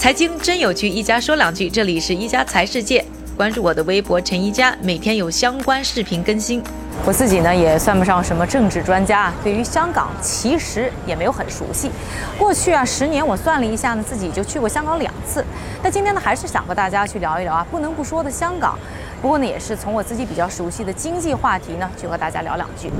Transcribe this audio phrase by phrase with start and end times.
[0.00, 1.68] 财经真有趣，一家说两句。
[1.68, 3.04] 这里是一家财世界，
[3.36, 6.62] 关注我的微博陈一家，每天有相关视频更新。
[7.04, 11.90] 我自己呢也算不上什么政治专家啊，对于香港其实也没有很熟悉。
[12.38, 15.44] 过去啊十年，我算了一下呢，自己就去过香港两次。
[15.82, 18.78] 那今天呢，还是想和大家去聊一聊啊，不能不说的香港。
[19.20, 22.90] 不过呢，也是从我自己比较熟悉的经济话题呢，去和大家聊两句。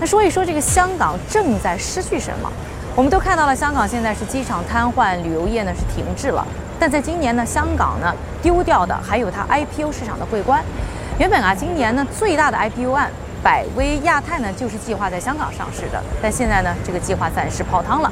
[0.00, 2.50] 那说一说这个香港正在失去什么？
[2.96, 6.42] 我们都看到了，香港现在是机场瘫痪，旅游业呢是停滞了。
[6.80, 10.64] 但在今年呢，香港呢丢掉的还有它 IPO 市场的桂冠。
[11.18, 13.10] 原本啊，今年呢最大的 IPO 案
[13.42, 18.10] 百威亚太呢就是计划在香港上市的，但现在呢这个计划暂时泡汤了。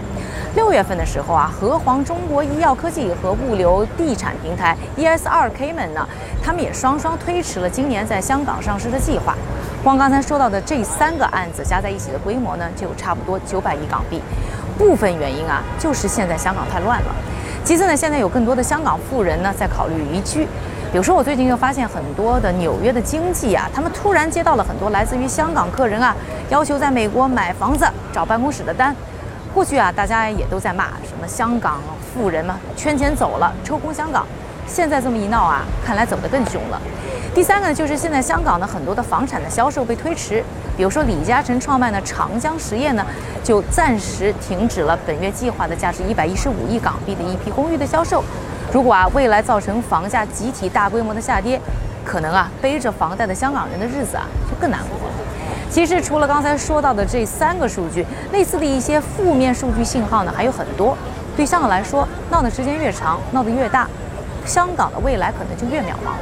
[0.55, 6.07] 六月份的时候啊，和黄中国医药科技和物流地产平台 ES2K 们呢，
[6.43, 9.35] 他们也双双推迟了今年在香港上市的计划。
[9.83, 14.21] 光刚才说到的这三个案子加在一起的规模呢，就差不多九百亿港币。
[14.79, 17.15] 部分原因啊，就是现在香港太乱了。
[17.65, 20.47] 其次呢，现在有更多的香港富人呢在考虑移居。
[20.93, 26.15] 比如说，我最近就发现很多的纽约的经济啊，他们突然接到了很多来自于香港客人啊，
[26.51, 28.95] 要求在美国买房子、找办公室的单。
[29.53, 31.81] 过去啊，大家也都在骂什么香港
[32.13, 34.25] 富人嘛，圈钱走了，抽空香港。
[34.67, 36.81] 现在这么一闹啊，看来走得更凶了。
[37.35, 40.41] 第三个呢，就是现在香港的很多的房产的销售被推迟，
[40.77, 43.05] 比如说李嘉诚创办的长江实业呢，
[43.43, 48.23] 就暂时停止了本月计划的价值一百一十五亿港币的一批公寓的销售。
[48.73, 51.61] 如果啊未来造成房价集体大规模的下跌，
[52.05, 55.15] 可能啊背着房贷的香港人的日子啊就更难过了。
[55.69, 60.97] 其实除了刚才说到的这三个数据，类似的一些负面数据信号呢还有很多。
[61.37, 63.89] 对香港来说，闹的时间越长，闹得越大。
[64.47, 66.15] 香港的未来可能就越渺茫。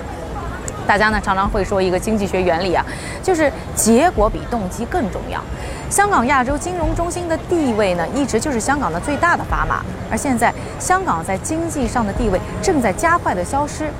[0.86, 2.84] 大家呢常常会说一个经济学原理啊，
[3.22, 5.40] 就是结果比动机更重要。
[5.88, 9.84] 香港亚洲金融中心的地位呢，一直就是香港的最大的砝码。
[10.10, 13.90] 而现在香港在经济上的地位正在加快的消失，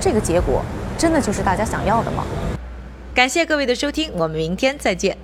[0.00, 0.62] 这个结果
[0.96, 2.24] 真的就是大家想要的吗？
[3.14, 5.16] 感谢各位的收听，我们明天再见。